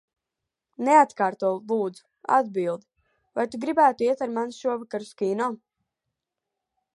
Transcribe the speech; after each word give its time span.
Neatkārto, 0.85 1.51
lūdzu, 1.71 2.03
atbildi. 2.37 2.87
Vai 3.41 3.45
tu 3.53 3.61
gribētu 3.67 4.07
iet 4.07 4.25
ar 4.27 4.35
mani 4.39 4.57
šovakar 4.63 5.07
uz 5.09 5.13
kino? 5.21 5.53